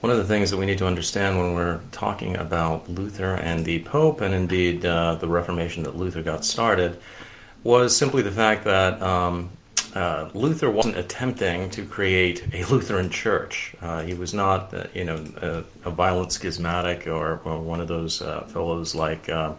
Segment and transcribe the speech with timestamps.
[0.00, 3.64] One of the things that we need to understand when we're talking about Luther and
[3.64, 7.00] the Pope, and indeed uh, the Reformation that Luther got started,
[7.64, 9.50] was simply the fact that um,
[9.96, 13.74] uh, Luther wasn't attempting to create a Lutheran church.
[13.82, 17.88] Uh, he was not, uh, you know, a, a, violent schismatic or, or one of
[17.88, 19.54] those uh, fellows like uh,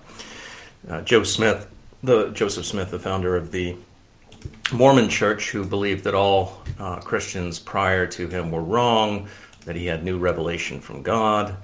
[1.04, 1.70] Joe Smith,
[2.02, 3.76] the Joseph Smith, the founder of the
[4.72, 6.64] Mormon Church, who believed that all
[7.02, 9.28] Christians prior to him were wrong
[9.70, 11.56] that he had new revelation from God,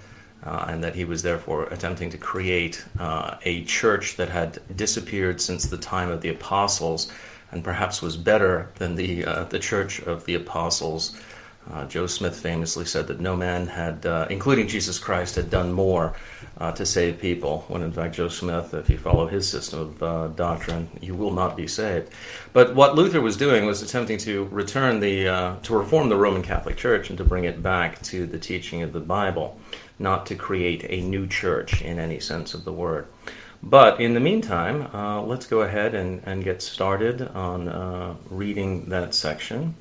[0.44, 5.41] uh, and that he was therefore attempting to create uh, a church that had disappeared
[5.41, 7.12] since the time of the apostles,
[7.52, 11.20] and perhaps was better than the uh, the church of the apostles.
[11.72, 15.72] Uh, Joe Smith famously said that no man had, uh, including Jesus Christ, had done
[15.72, 16.16] more
[16.58, 17.66] uh, to save people.
[17.68, 21.58] When in fact, Joe Smith, if you follow his system of doctrine, you will not
[21.58, 22.10] be saved.
[22.54, 26.44] But what Luther was doing was attempting to return the, uh, to reform the Roman
[26.44, 29.60] Catholic Church and to bring it back to the teaching of the Bible,
[29.98, 33.07] not to create a new church in any sense of the word.
[33.63, 38.90] But in the meantime, uh, let's go ahead and, and get started on uh, reading
[38.90, 39.76] that section.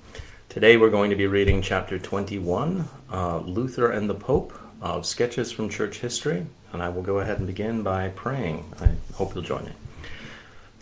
[0.54, 5.50] Today we're going to be reading chapter 21, uh, Luther and the Pope, of Sketches
[5.50, 8.72] from Church History, and I will go ahead and begin by praying.
[8.80, 9.72] I hope you'll join me.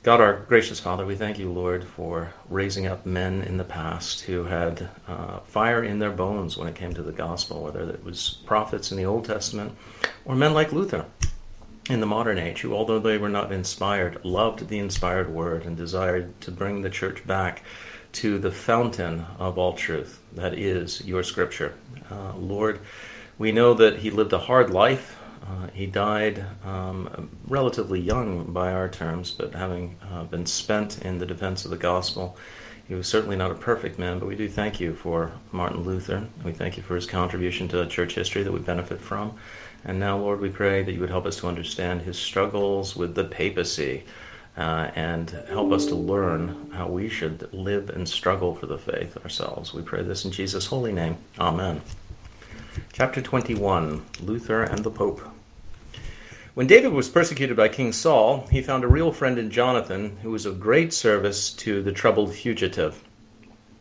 [0.02, 4.20] God, our gracious Father, we thank you, Lord, for raising up men in the past
[4.24, 8.04] who had uh, fire in their bones when it came to the gospel, whether it
[8.04, 9.72] was prophets in the Old Testament
[10.26, 11.06] or men like Luther
[11.88, 15.78] in the modern age, who, although they were not inspired, loved the inspired word and
[15.78, 17.62] desired to bring the church back
[18.12, 21.74] to the fountain of all truth, that is your scripture.
[22.10, 22.80] Uh, Lord,
[23.38, 28.72] we know that he lived a hard life uh, he died um, relatively young by
[28.72, 32.36] our terms, but having uh, been spent in the defense of the gospel,
[32.86, 34.18] he was certainly not a perfect man.
[34.18, 36.28] But we do thank you for Martin Luther.
[36.44, 39.34] We thank you for his contribution to church history that we benefit from.
[39.84, 43.16] And now, Lord, we pray that you would help us to understand his struggles with
[43.16, 44.04] the papacy.
[44.56, 49.16] Uh, and help us to learn how we should live and struggle for the faith
[49.24, 49.72] ourselves.
[49.72, 51.16] We pray this in Jesus' holy name.
[51.38, 51.80] Amen.
[52.92, 55.22] Chapter 21 Luther and the Pope.
[56.54, 60.30] When David was persecuted by King Saul, he found a real friend in Jonathan, who
[60.30, 63.02] was of great service to the troubled fugitive.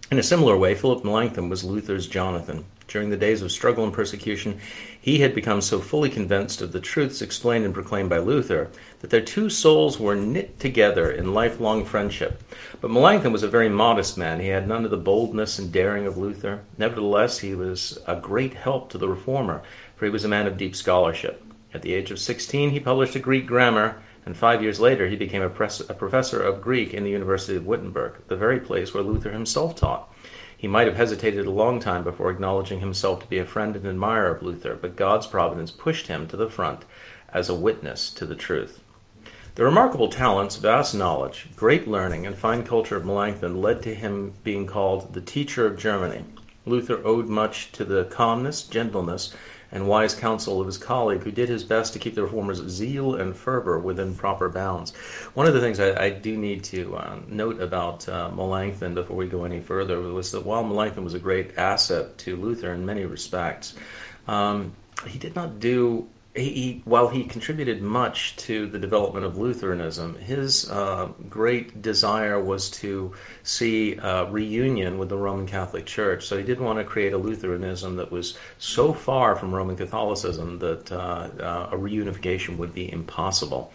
[0.10, 2.64] In a similar way, Philip Melanchthon was Luther's Jonathan.
[2.92, 4.60] During the days of struggle and persecution,
[5.00, 8.70] he had become so fully convinced of the truths explained and proclaimed by Luther
[9.00, 12.44] that their two souls were knit together in lifelong friendship.
[12.82, 14.42] But Melanchthon was a very modest man.
[14.42, 16.64] He had none of the boldness and daring of Luther.
[16.78, 19.62] Nevertheless, he was a great help to the reformer,
[19.96, 21.42] for he was a man of deep scholarship.
[21.74, 25.16] At the age of 16, he published a Greek grammar, and five years later, he
[25.16, 29.02] became a, a, professor of Greek in the University of Wittenberg, the very place where
[29.02, 30.11] Luther himself taught.
[30.62, 33.88] He might have hesitated a long time before acknowledging himself to be a friend and
[33.88, 36.86] admirer of Luther, but God's providence pushed him to the front
[37.34, 38.80] as a witness to the truth.
[39.56, 44.34] The remarkable talents, vast knowledge, great learning, and fine culture of Melanchthon led to him
[44.44, 46.26] being called the teacher of Germany.
[46.68, 49.34] Luther owed much to the calmness, gentleness,
[49.72, 53.16] and wise counsel of his colleague, who did his best to keep the reformers' zeal
[53.16, 54.92] and fervor within proper bounds.
[55.34, 59.16] One of the things I, I do need to uh, note about uh, Melanchthon before
[59.16, 62.86] we go any further was that while Melanchthon was a great asset to Luther in
[62.86, 63.76] many respects,
[64.28, 64.74] um,
[65.08, 70.70] he did not do he, while he contributed much to the development of Lutheranism, his
[70.70, 76.26] uh, great desire was to see a reunion with the Roman Catholic Church.
[76.26, 80.60] So he didn't want to create a Lutheranism that was so far from Roman Catholicism
[80.60, 80.96] that uh,
[81.40, 83.74] uh, a reunification would be impossible.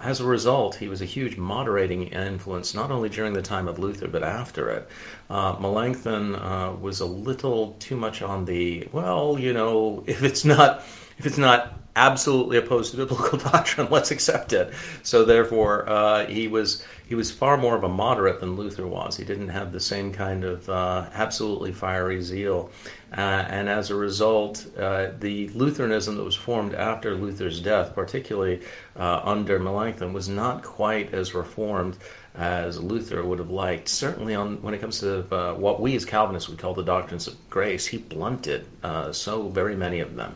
[0.00, 3.78] As a result, he was a huge moderating influence, not only during the time of
[3.78, 4.88] Luther, but after it.
[5.30, 10.44] Uh, Melanchthon uh, was a little too much on the, well, you know, if it's
[10.44, 10.84] not
[11.18, 13.88] if it's not absolutely opposed to biblical doctrine.
[13.90, 14.72] Let's accept it.
[15.02, 19.16] So therefore, uh, he was he was far more of a moderate than Luther was.
[19.16, 22.70] He didn't have the same kind of uh, absolutely fiery zeal,
[23.16, 28.60] uh, and as a result, uh, the Lutheranism that was formed after Luther's death, particularly
[28.96, 31.96] uh, under Melanchthon, was not quite as reformed
[32.34, 33.88] as Luther would have liked.
[33.88, 37.26] Certainly, on when it comes to uh, what we as Calvinists would call the doctrines
[37.26, 38.66] of grace, he blunted
[39.12, 40.34] so very many of them.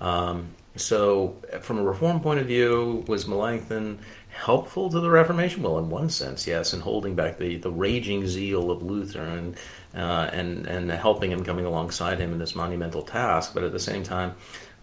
[0.00, 5.62] Um, so, from a reform point of view, was Melanchthon helpful to the Reformation?
[5.62, 9.56] Well, in one sense, yes, in holding back the, the raging zeal of Luther and,
[9.94, 13.54] uh, and, and helping him coming alongside him in this monumental task.
[13.54, 14.34] But at the same time,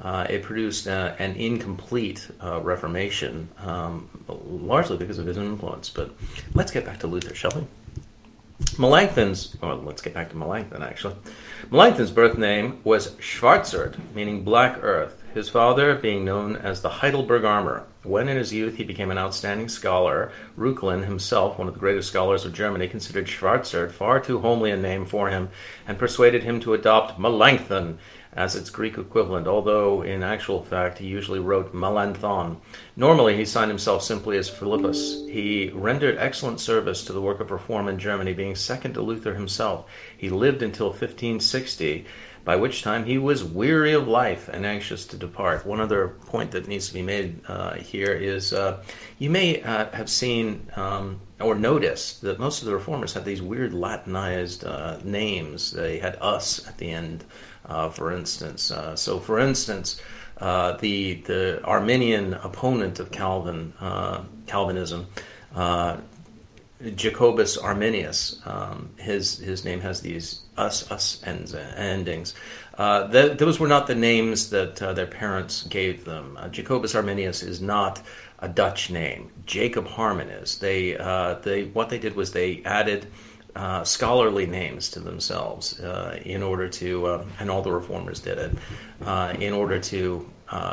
[0.02, 5.90] uh, it produced uh, an incomplete uh, Reformation, um, largely because of his influence.
[5.90, 6.12] But
[6.54, 7.64] let's get back to Luther, shall we?
[8.78, 11.16] Melanchthon's, well, let's get back to Melanchthon actually.
[11.70, 17.46] Melanchthon's birth name was Schwarzerd, meaning black earth, his father being known as the Heidelberg
[17.46, 17.86] Armor.
[18.04, 22.10] When in his youth he became an outstanding scholar, Reuchlin himself, one of the greatest
[22.10, 25.50] scholars of Germany, considered Schwarzerd far too homely a name for him
[25.88, 28.00] and persuaded him to adopt Melanchthon
[28.34, 32.58] as its Greek equivalent, although in actual fact he usually wrote Melanthon.
[32.96, 35.22] Normally he signed himself simply as Philippus.
[35.30, 39.34] He rendered excellent service to the work of reform in Germany, being second to Luther
[39.34, 39.86] himself.
[40.18, 42.06] He lived until 1560
[42.44, 45.66] by which time he was weary of life and anxious to depart.
[45.66, 48.84] One other point that needs to be made uh, here is uh,
[49.20, 53.42] you may uh, have seen um, or noticed that most of the reformers had these
[53.42, 55.72] weird Latinized uh, names.
[55.72, 57.24] They had us at the end,
[57.66, 58.72] uh, for instance.
[58.72, 60.02] Uh, so, for instance,
[60.40, 63.74] the the Arminian opponent of Calvin
[64.48, 65.08] Calvinism.
[66.96, 72.36] Jacobus Arminius, um, his his name has these us us ends, endings.
[72.78, 76.38] Uh, th- those were not the names that uh, their parents gave them.
[76.40, 78.02] Uh, Jacobus Arminius is not
[78.40, 79.30] a Dutch name.
[79.46, 80.58] Jacob Harmon is.
[80.60, 83.08] They uh, they what they did was they added.
[83.54, 88.52] Uh, scholarly names to themselves uh, in order to, and all the reformers did it,
[89.42, 90.26] in order to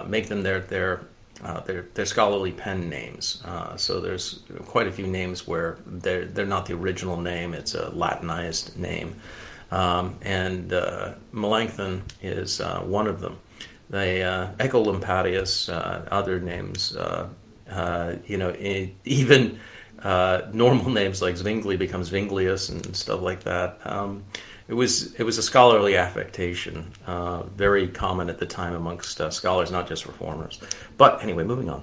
[0.06, 1.00] make them their their
[1.42, 3.42] uh, scholarly pen names.
[3.44, 7.74] Uh, so there's quite a few names where they're, they're not the original name, it's
[7.74, 9.14] a Latinized name.
[9.70, 13.38] Um, and uh, Melanchthon is uh, one of them.
[13.90, 14.52] The uh,
[15.68, 17.28] uh, other names, uh,
[17.70, 18.54] uh, you know,
[19.04, 19.58] even
[20.52, 23.78] normal names like Zwingli becomes Zwinglius and stuff like that.
[23.84, 24.24] Um,
[24.68, 26.92] it was it was a scholarly affectation,
[27.56, 30.60] very common at the time amongst scholars, not just reformers.
[30.98, 31.82] But anyway, moving on.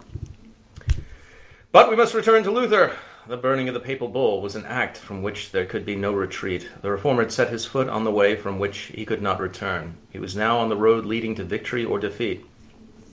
[1.72, 2.96] But we must return to Luther
[3.28, 6.14] the burning of the papal bull was an act from which there could be no
[6.14, 6.70] retreat.
[6.82, 9.98] The reformer had set his foot on the way from which he could not return.
[10.12, 12.46] He was now on the road leading to victory or defeat.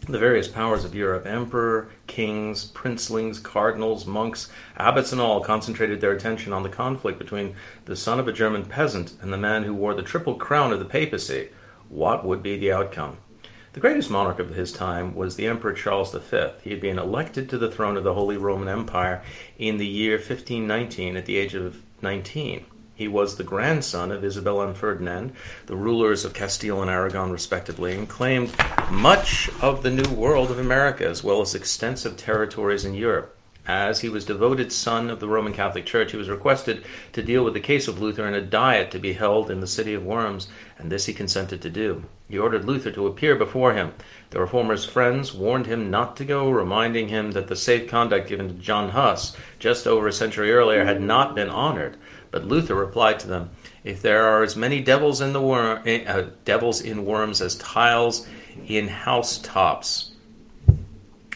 [0.09, 6.13] The various powers of Europe, emperor, kings, princelings, cardinals, monks, abbots, and all concentrated their
[6.13, 7.55] attention on the conflict between
[7.87, 10.79] the son of a German peasant and the man who wore the triple crown of
[10.79, 11.51] the papacy.
[11.89, 13.19] What would be the outcome?
[13.73, 16.49] The greatest monarch of his time was the Emperor Charles V.
[16.63, 19.23] He had been elected to the throne of the Holy Roman Empire
[19.59, 22.67] in the year 1519 at the age of 19.
[22.95, 25.33] He was the grandson of Isabella and Ferdinand,
[25.65, 28.55] the rulers of Castile and Aragon, respectively, and claimed
[28.91, 33.39] much of the New World of America as well as extensive territories in Europe.
[33.67, 36.83] As he was devoted son of the Roman Catholic Church, he was requested
[37.13, 39.69] to deal with the case of Luther in a diet to be held in the
[39.69, 40.49] city of Worms,
[40.79, 42.05] and this he consented to do.
[42.29, 43.93] He ordered Luther to appear before him.
[44.31, 48.49] The reformer's friends warned him not to go, reminding him that the safe conduct given
[48.49, 51.99] to John Huss just over a century earlier had not been honored.
[52.33, 53.51] But Luther replied to them,
[53.85, 57.55] "If there are as many devils in the worm, eh, uh, devils in worms as
[57.57, 58.27] tiles
[58.67, 60.12] in house tops."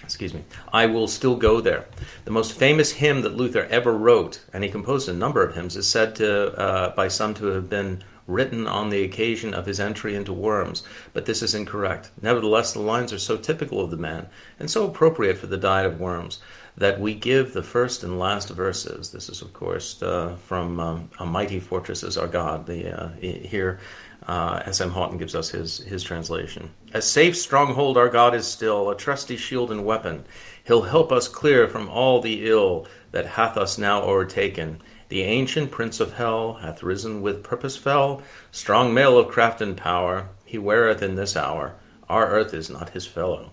[0.06, 1.86] Excuse me, I will still go there.
[2.24, 5.76] The most famous hymn that Luther ever wrote, and he composed a number of hymns,
[5.76, 9.80] is said to uh, by some to have been written on the occasion of his
[9.80, 12.10] entry into Worms, but this is incorrect.
[12.22, 14.28] Nevertheless, the lines are so typical of the man
[14.60, 16.40] and so appropriate for the diet of worms
[16.76, 19.10] that we give the first and last verses.
[19.10, 23.08] This is, of course, uh, from um, "A Mighty Fortress is Our God." The uh,
[23.20, 23.80] here
[24.26, 24.90] uh, S.M.
[24.90, 26.70] Houghton gives us his, his translation.
[26.92, 30.24] A safe stronghold our God is still, a trusty shield and weapon.
[30.64, 34.80] He'll help us clear from all the ill that hath us now o'ertaken.
[35.08, 39.76] The ancient prince of hell hath risen with purpose fell, strong mail of craft and
[39.76, 41.76] power, he weareth in this hour.
[42.08, 43.52] Our earth is not his fellow.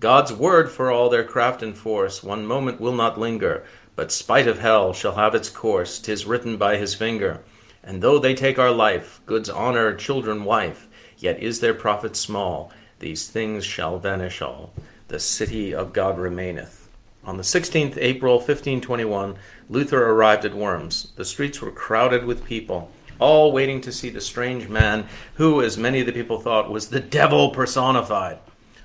[0.00, 3.64] God's word for all their craft and force, one moment will not linger,
[3.96, 7.40] but spite of hell shall have its course, tis written by his finger.
[7.82, 12.72] And though they take our life, goods, honor, children, wife, yet is their profit small.
[13.00, 14.72] These things shall vanish all.
[15.08, 16.88] The city of God remaineth.
[17.24, 19.36] On the 16th April 1521,
[19.68, 21.12] Luther arrived at Worms.
[21.16, 25.78] The streets were crowded with people, all waiting to see the strange man who, as
[25.78, 28.38] many of the people thought, was the devil personified.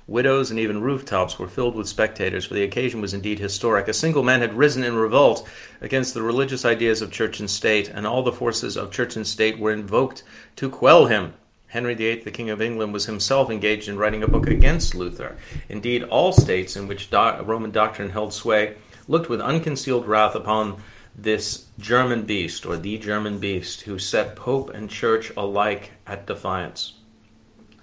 [0.08, 3.88] Widows and even rooftops were filled with spectators, for the occasion was indeed historic.
[3.88, 5.46] A single man had risen in revolt
[5.82, 9.26] against the religious ideas of church and state, and all the forces of church and
[9.26, 10.22] state were invoked
[10.56, 11.34] to quell him.
[11.66, 15.36] Henry VIII, the King of England, was himself engaged in writing a book against Luther.
[15.68, 18.76] Indeed, all states in which do- Roman doctrine held sway
[19.08, 20.80] looked with unconcealed wrath upon
[21.14, 26.94] this German beast, or the German beast, who set Pope and Church alike at defiance.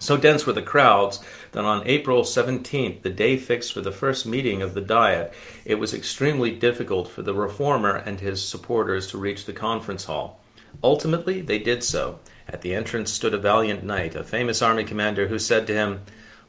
[0.05, 1.19] So dense were the crowds
[1.53, 5.33] that on April 17th, the day fixed for the first meeting of the Diet,
[5.65, 10.39] it was extremely difficult for the reformer and his supporters to reach the conference hall.
[10.83, 12.19] Ultimately, they did so.
[12.47, 16.01] At the entrance stood a valiant knight, a famous army commander, who said to him,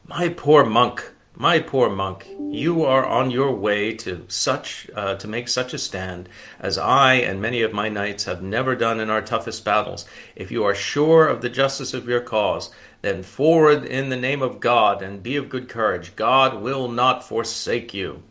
[0.07, 5.29] My poor monk, my poor monk, you are on your way to such uh, to
[5.29, 6.29] make such a stand
[6.61, 10.07] as I and many of my knights have never done in our toughest battles.
[10.35, 12.71] If you are sure of the justice of your cause,
[13.07, 16.17] then forward in the name of God and be of good courage.
[16.17, 18.23] God will not forsake you.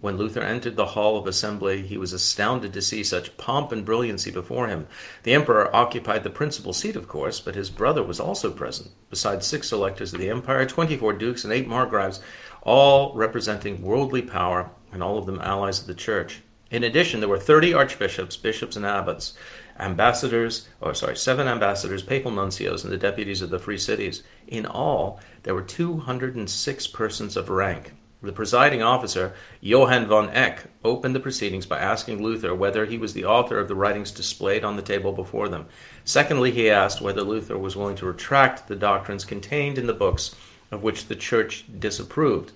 [0.00, 3.84] When Luther entered the hall of assembly, he was astounded to see such pomp and
[3.84, 4.86] brilliancy before him.
[5.24, 9.46] The emperor occupied the principal seat, of course, but his brother was also present, besides
[9.46, 12.20] six electors of the empire, twenty four dukes, and eight margraves,
[12.62, 16.40] all representing worldly power, and all of them allies of the church.
[16.70, 19.34] In addition, there were thirty archbishops, bishops, and abbots,
[19.80, 24.22] ambassadors, or sorry, seven ambassadors, papal nuncios, and the deputies of the free cities.
[24.46, 27.92] In all, there were 206 persons of rank.
[28.22, 29.32] The presiding officer,
[29.62, 33.66] Johann von Eck, opened the proceedings by asking Luther whether he was the author of
[33.66, 35.66] the writings displayed on the table before them.
[36.04, 40.34] Secondly, he asked whether Luther was willing to retract the doctrines contained in the books
[40.70, 42.52] of which the church disapproved.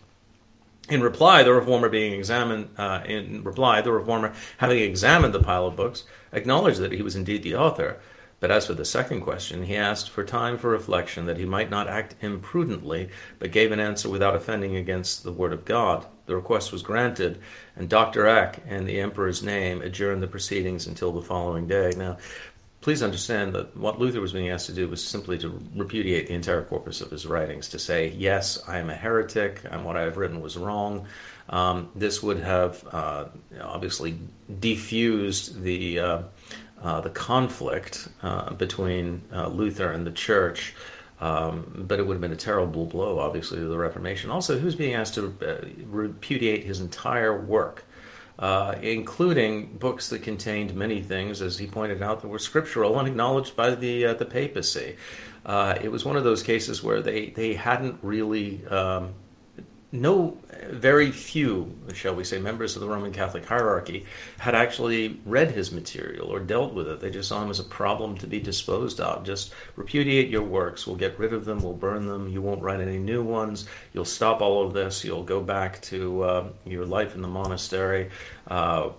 [0.88, 5.66] In reply, the reformer being examined, uh, in reply, the reformer, having examined the pile
[5.66, 8.00] of books, acknowledged that he was indeed the author,
[8.44, 11.70] but as for the second question, he asked for time for reflection that he might
[11.70, 16.04] not act imprudently, but gave an answer without offending against the word of God.
[16.26, 17.38] The request was granted,
[17.74, 18.26] and Dr.
[18.26, 21.94] Eck, in the emperor's name, adjourned the proceedings until the following day.
[21.96, 22.18] Now,
[22.84, 26.34] please understand that what Luther was being asked to do was simply to repudiate the
[26.34, 30.02] entire corpus of his writings, to say, yes, I am a heretic, and what I
[30.02, 31.06] have written was wrong.
[31.48, 33.24] Um, this would have uh,
[33.60, 34.18] obviously
[34.52, 35.98] defused the.
[35.98, 36.22] Uh,
[36.82, 40.74] uh, the conflict uh, between uh, Luther and the church.
[41.18, 44.30] Um, but it would have been a terrible blow, obviously, to the Reformation.
[44.30, 47.86] Also, was being asked to uh, repudiate his entire work,
[48.38, 53.08] uh, including books that contained many things, as he pointed out, that were scriptural and
[53.08, 54.96] acknowledged by the the papacy.
[55.46, 59.14] it was one of those cases where they, they hadn't really um,
[59.94, 60.36] no
[60.70, 64.04] very few, shall we say, members of the Roman Catholic hierarchy
[64.38, 67.00] had actually read his material or dealt with it.
[67.00, 69.24] They just saw him as a problem to be disposed of.
[69.24, 70.86] Just repudiate your works.
[70.86, 71.62] We'll get rid of them.
[71.62, 72.28] We'll burn them.
[72.28, 73.66] You won't write any new ones.
[73.92, 75.04] You'll stop all of this.
[75.04, 78.10] You'll go back to uh, your life in the monastery,
[78.48, 78.90] uh,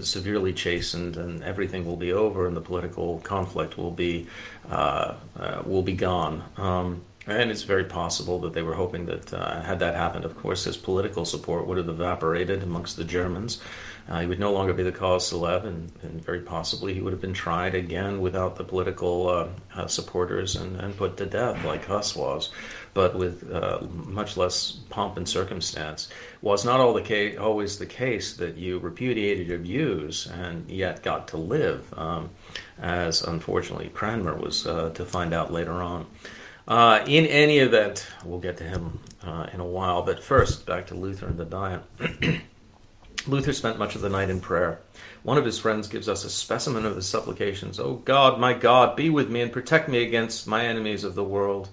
[0.00, 4.26] severely chastened, and everything will be over, and the political conflict will be
[4.70, 6.42] uh, uh will be gone.
[6.56, 10.36] Um, and it's very possible that they were hoping that, uh, had that happened, of
[10.36, 13.60] course, his political support would have evaporated amongst the Germans.
[14.08, 17.12] Uh, he would no longer be the cause célèbre, and, and, very possibly he would
[17.12, 21.62] have been tried again without the political uh, uh supporters and, and, put to death,
[21.66, 22.50] like Huss was,
[22.94, 26.08] but with uh, much less pomp and circumstance.
[26.40, 31.02] Was not all the case, always the case that you repudiated your views and yet
[31.02, 32.30] got to live, um,
[32.80, 36.06] as unfortunately Cranmer was uh, to find out later on.
[36.68, 40.86] Uh, in any event, we'll get to him uh, in a while, but first, back
[40.86, 41.82] to Luther and the Diet.
[43.26, 44.78] Luther spent much of the night in prayer.
[45.22, 47.80] One of his friends gives us a specimen of his supplications.
[47.80, 51.24] O God, my God, be with me and protect me against my enemies of the
[51.24, 51.70] world.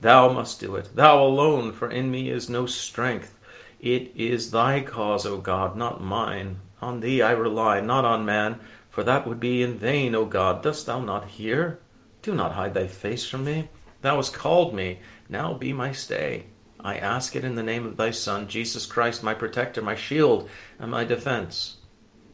[0.00, 3.36] Thou must do it, thou alone, for in me is no strength.
[3.80, 6.60] It is thy cause, O God, not mine.
[6.80, 8.60] On thee I rely, not on man,
[8.90, 10.62] for that would be in vain, O God.
[10.62, 11.80] Dost thou not hear?
[12.22, 13.70] Do not hide thy face from me.
[14.06, 16.44] Thou hast called me, now be my stay.
[16.78, 20.48] I ask it in the name of thy Son, Jesus Christ, my protector, my shield,
[20.78, 21.78] and my defense.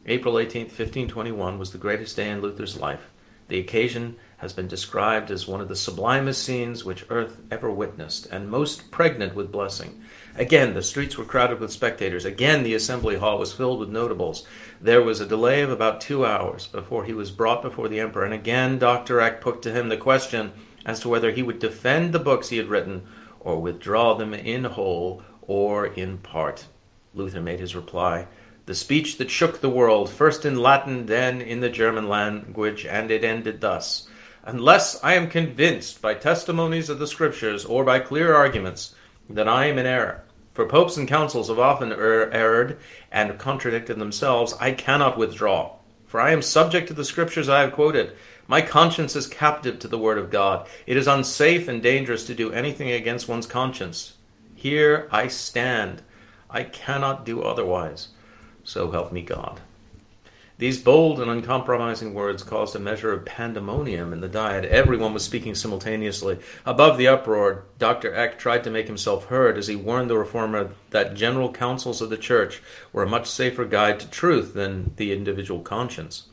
[0.05, 3.11] April 18, 1521 was the greatest day in Luther's life.
[3.49, 8.27] The occasion has been described as one of the sublimest scenes which earth ever witnessed,
[8.27, 10.03] and most pregnant with blessing.
[10.37, 12.27] Again, the streets were crowded with spectators.
[12.27, 14.47] Again, the assembly hall was filled with notables.
[14.79, 18.27] There was a delay of about two hours before he was brought before the emperor,
[18.27, 19.23] and again Dr.
[19.23, 20.53] Eck put to him the question
[20.85, 23.03] as to whether he would defend the books he had written
[23.41, 26.67] or withdraw them in whole or in part.
[27.15, 28.27] Luther made his reply
[28.67, 33.11] The speech that shook the world, first in Latin, then in the German language, and
[33.11, 34.09] it ended thus
[34.45, 38.95] Unless I am convinced by testimonies of the Scriptures or by clear arguments
[39.31, 42.79] that I am in error, for popes and councils have often er- erred
[43.13, 45.77] and contradicted themselves, I cannot withdraw.
[46.07, 49.89] For I am subject to the Scriptures I have quoted my conscience is captive to
[49.89, 50.67] the Word of God.
[50.87, 54.15] It is unsafe and dangerous to do anything against one's conscience.
[54.55, 56.03] Here I stand.
[56.51, 58.09] I cannot do otherwise.
[58.65, 59.61] So help me God.
[60.59, 64.65] These bold and uncompromising words caused a measure of pandemonium in the Diet.
[64.67, 66.39] Everyone was speaking simultaneously.
[66.65, 68.15] Above the uproar, Dr.
[68.15, 72.11] Eck tried to make himself heard as he warned the reformer that general councils of
[72.11, 76.29] the Church were a much safer guide to truth than the individual conscience.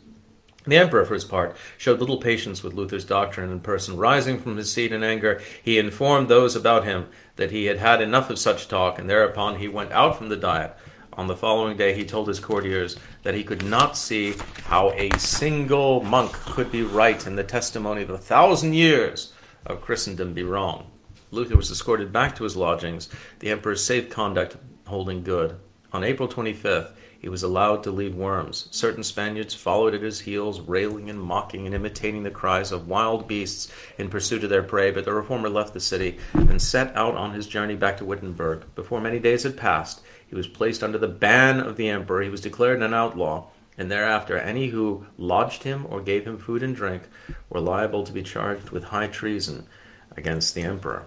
[0.66, 3.98] The emperor, for his part, showed little patience with Luther's doctrine in person.
[3.98, 8.02] Rising from his seat in anger, he informed those about him that he had had
[8.02, 10.76] enough of such talk, and thereupon he went out from the diet.
[11.14, 14.36] On the following day, he told his courtiers that he could not see
[14.66, 19.34] how a single monk could be right and the testimony of a thousand years
[19.66, 20.92] of Christendom be wrong.
[21.32, 25.58] Luther was escorted back to his lodgings, the emperor's safe conduct holding good.
[25.92, 28.70] On April 25th, he was allowed to leave Worms.
[28.72, 33.28] Certain Spaniards followed at his heels, railing and mocking and imitating the cries of wild
[33.28, 37.16] beasts in pursuit of their prey, but the reformer left the city and set out
[37.16, 38.64] on his journey back to Wittenberg.
[38.74, 42.22] Before many days had passed, he was placed under the ban of the emperor.
[42.22, 43.48] He was declared an outlaw,
[43.78, 47.04] and thereafter any who lodged him or gave him food and drink
[47.50, 49.68] were liable to be charged with high treason
[50.16, 51.06] against the emperor.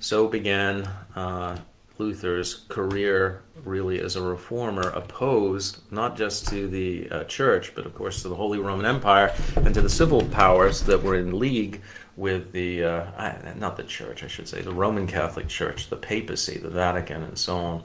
[0.00, 1.58] So began uh,
[2.00, 7.94] Luther's career, really as a reformer, opposed not just to the uh, church, but of
[7.94, 11.82] course to the Holy Roman Empire and to the civil powers that were in league
[12.16, 16.58] with the, uh, not the church, I should say, the Roman Catholic Church, the papacy,
[16.58, 17.84] the Vatican, and so on.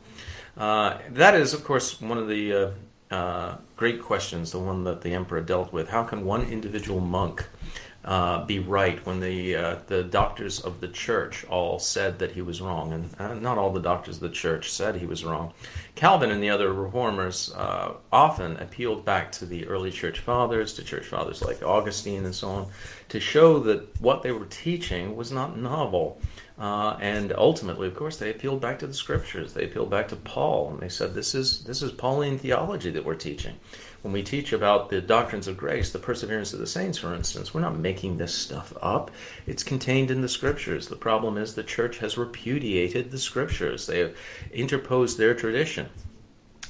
[0.57, 2.71] Uh, that is, of course, one of the uh,
[3.11, 5.89] uh, great questions, the one that the emperor dealt with.
[5.89, 7.45] How can one individual monk
[8.05, 12.41] uh, be right when the uh, the doctors of the church all said that he
[12.41, 15.51] was wrong, and uh, not all the doctors of the church said he was wrong.
[15.95, 20.83] Calvin and the other reformers uh, often appealed back to the early church fathers, to
[20.83, 22.67] church fathers like Augustine and so on,
[23.09, 26.21] to show that what they were teaching was not novel.
[26.57, 29.53] Uh, and ultimately, of course, they appealed back to the scriptures.
[29.53, 33.03] They appealed back to Paul, and they said, "This is this is Pauline theology that
[33.03, 33.55] we're teaching."
[34.05, 37.55] When we teach about the doctrines of grace, the perseverance of the saints, for instance,
[37.55, 39.09] we're not making this stuff up.
[39.47, 40.89] It's contained in the scriptures.
[40.89, 43.87] The problem is the church has repudiated the scriptures.
[43.87, 44.15] They have
[44.53, 45.89] interposed their tradition.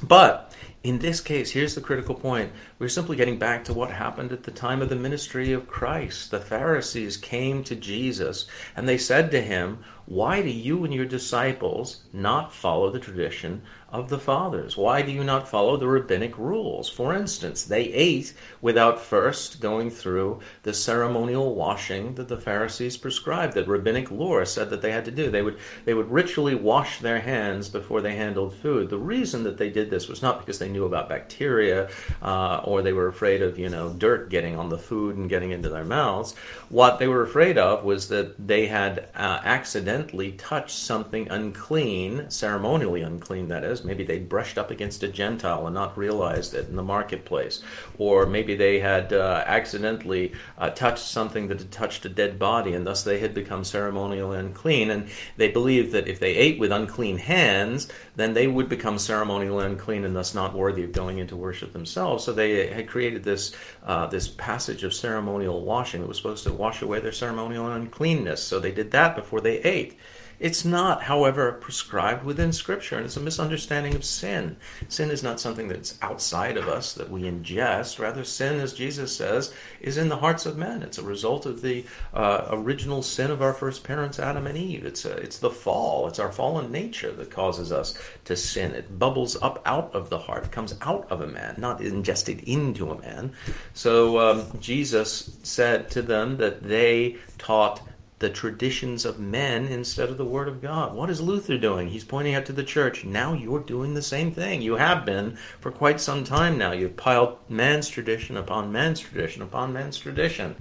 [0.02, 2.54] But in this case, here's the critical point.
[2.78, 6.30] We're simply getting back to what happened at the time of the ministry of Christ.
[6.30, 11.06] The Pharisees came to Jesus and they said to him, Why do you and your
[11.06, 13.62] disciples not follow the tradition
[13.96, 14.76] of the fathers?
[14.76, 16.90] Why do you not follow the rabbinic rules?
[16.90, 23.54] For instance, they ate without first going through the ceremonial washing that the Pharisees prescribed,
[23.54, 25.32] that rabbinic lore said that they had to do.
[25.32, 28.90] They would, they would ritually wash their hands before they handled food.
[28.90, 31.90] The reason that they did this was not because they knew about bacteria
[32.22, 35.52] uh, or they were afraid of, you know, dirt getting on the food and getting
[35.52, 36.36] into their mouths.
[36.70, 43.02] What they were afraid of was that they had uh, accidentally touched something unclean, ceremonially
[43.02, 46.76] unclean, that is, Maybe they brushed up against a Gentile and not realized it in
[46.76, 47.62] the marketplace.
[47.98, 52.74] Or maybe they had uh, accidentally uh, touched something that had touched a dead body
[52.74, 54.90] and thus they had become ceremonially unclean.
[54.90, 59.66] And they believed that if they ate with unclean hands, then they would become ceremonially
[59.66, 62.24] unclean and thus not worthy of going into worship themselves.
[62.24, 66.54] So they had created this, uh, this passage of ceremonial washing that was supposed to
[66.54, 68.44] wash away their ceremonial uncleanness.
[68.44, 69.98] So they did that before they ate.
[70.40, 74.58] It's not, however, prescribed within Scripture, and it's a misunderstanding of sin.
[74.90, 78.00] Sin is not something that's outside of us that we ingest.
[78.00, 80.84] Rather, sin, as Jesus says, is in the hearts of men.
[80.84, 84.86] It's a result of the uh, original sin of our first parents, Adam and Eve.
[84.86, 88.74] It's, a, it's the fall, it's our fallen nature that causes us to sin.
[88.74, 92.42] It bubbles up out of the heart, it comes out of a man, not ingested
[92.42, 93.32] into a man.
[93.74, 97.82] So um, Jesus said to them that they taught
[98.20, 100.96] the traditions of men instead of the Word of God.
[100.96, 101.90] What is Luther doing?
[101.90, 104.62] He's pointing out to the church, now you're doing the same thing.
[104.62, 106.72] You have been for quite some time now.
[106.72, 110.56] You've piled man's tradition upon man's tradition upon man's tradition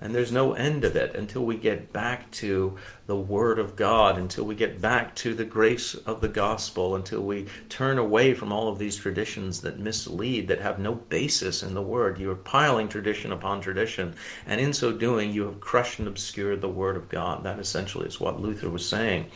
[0.00, 4.16] and there's no end of it until we get back to the Word of God,
[4.16, 8.52] until we get back to the grace of the gospel, until we turn away from
[8.52, 12.18] all of these traditions that mislead, that have no basis in the Word.
[12.18, 14.14] You are piling tradition upon tradition,
[14.46, 17.44] and in so doing, you have crushed and obscured the Word of God.
[17.44, 19.26] That essentially is what Luther was saying.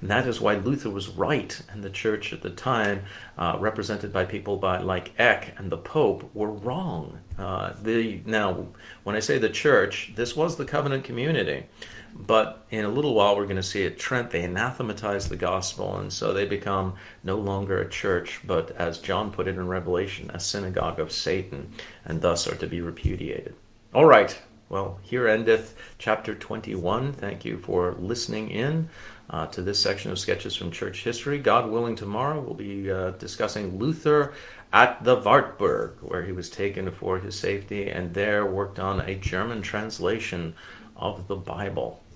[0.00, 3.02] And that is why Luther was right, and the church at the time,
[3.36, 7.20] uh, represented by people by, like Eck and the Pope, were wrong.
[7.38, 8.68] Uh, the, now,
[9.04, 11.66] when I say the church, this was the covenant community.
[12.14, 15.96] But in a little while, we're going to see at Trent, they anathematize the gospel,
[15.98, 20.30] and so they become no longer a church, but as John put it in Revelation,
[20.32, 21.72] a synagogue of Satan,
[22.04, 23.54] and thus are to be repudiated.
[23.94, 24.36] All right,
[24.68, 27.12] well, here endeth chapter 21.
[27.12, 28.88] Thank you for listening in
[29.30, 31.38] uh, to this section of Sketches from Church History.
[31.38, 34.32] God willing, tomorrow we'll be uh, discussing Luther
[34.72, 39.14] at the Wartburg, where he was taken for his safety and there worked on a
[39.14, 40.54] German translation
[40.96, 42.02] of the Bible.